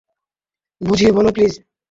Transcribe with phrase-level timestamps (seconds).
[0.81, 1.53] বুঝিয়ে বলো, প্লিজ।